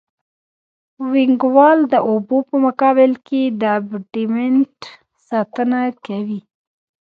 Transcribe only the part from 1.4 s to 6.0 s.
وال د اوبو په مقابل کې د ابټمنټ ساتنه